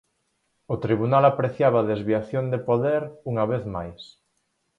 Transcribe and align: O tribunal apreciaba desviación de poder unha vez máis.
O 0.73 0.75
tribunal 0.85 1.23
apreciaba 1.27 1.87
desviación 1.91 2.45
de 2.53 2.59
poder 2.69 3.01
unha 3.29 3.43
vez 3.51 3.63
máis. 3.75 4.01